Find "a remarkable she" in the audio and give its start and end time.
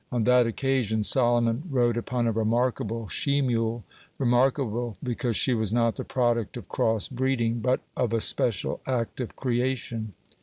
2.25-3.39